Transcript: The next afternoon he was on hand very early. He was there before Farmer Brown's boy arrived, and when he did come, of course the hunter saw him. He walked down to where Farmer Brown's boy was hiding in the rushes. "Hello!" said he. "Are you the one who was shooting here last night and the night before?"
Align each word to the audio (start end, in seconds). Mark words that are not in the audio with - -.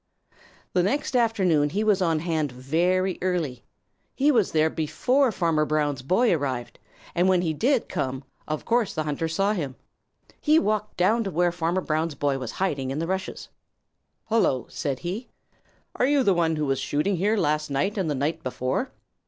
The 0.73 0.81
next 0.81 1.15
afternoon 1.15 1.69
he 1.69 1.83
was 1.83 2.01
on 2.01 2.17
hand 2.21 2.51
very 2.51 3.19
early. 3.21 3.63
He 4.15 4.31
was 4.31 4.51
there 4.51 4.71
before 4.71 5.31
Farmer 5.31 5.63
Brown's 5.63 6.01
boy 6.01 6.33
arrived, 6.33 6.79
and 7.13 7.29
when 7.29 7.43
he 7.43 7.53
did 7.53 7.87
come, 7.87 8.23
of 8.47 8.65
course 8.65 8.95
the 8.95 9.03
hunter 9.03 9.27
saw 9.27 9.53
him. 9.53 9.75
He 10.39 10.57
walked 10.57 10.97
down 10.97 11.23
to 11.25 11.29
where 11.29 11.51
Farmer 11.51 11.81
Brown's 11.81 12.15
boy 12.15 12.39
was 12.39 12.53
hiding 12.53 12.89
in 12.89 12.97
the 12.97 13.05
rushes. 13.05 13.49
"Hello!" 14.25 14.65
said 14.71 14.97
he. 15.01 15.29
"Are 15.95 16.07
you 16.07 16.23
the 16.23 16.33
one 16.33 16.55
who 16.55 16.65
was 16.65 16.79
shooting 16.79 17.17
here 17.17 17.37
last 17.37 17.69
night 17.69 17.95
and 17.95 18.09
the 18.09 18.15
night 18.15 18.41
before?" 18.41 18.91